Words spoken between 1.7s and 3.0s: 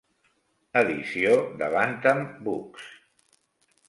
Bantam Books.